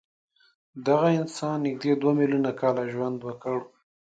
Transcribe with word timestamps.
دغه 0.87 1.09
انسان 1.19 1.57
نږدې 1.65 1.91
دوه 2.01 2.13
میلیونه 2.19 2.51
کاله 2.61 2.83
ژوند 2.93 3.17
وکړ. 3.21 3.57